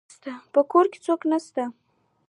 په 0.53 0.61
کور 0.71 0.85
کي 0.91 0.99
څوک 1.05 1.21
نسته 1.29 1.63